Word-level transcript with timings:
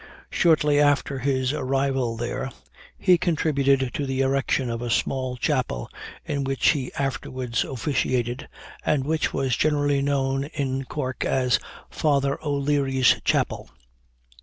Shortly 0.31 0.79
after 0.79 1.19
his 1.19 1.53
arrival 1.53 2.17
there, 2.17 2.49
he 2.97 3.19
contributed 3.19 3.91
to 3.93 4.07
the 4.07 4.21
erection 4.21 4.67
of 4.67 4.81
a 4.81 4.89
small 4.89 5.37
chapel, 5.37 5.91
in 6.25 6.43
which 6.43 6.69
he 6.69 6.91
afterwards 6.95 7.63
officiated, 7.63 8.47
and 8.83 9.03
which 9.03 9.31
was 9.31 9.55
generally 9.55 10.01
known 10.01 10.45
in 10.45 10.85
Cork 10.85 11.23
as 11.23 11.59
"Father 11.91 12.39
O'Leary's 12.43 13.21
Chapel." 13.23 13.69